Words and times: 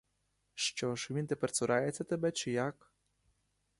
Що 0.55 0.95
ж, 0.95 1.13
він 1.13 1.27
тепер 1.27 1.51
цурається 1.51 2.03
тебе, 2.03 2.31
чи 2.31 2.51
як? 2.51 2.91